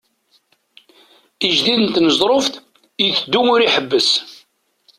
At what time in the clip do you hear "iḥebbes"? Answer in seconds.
3.67-4.09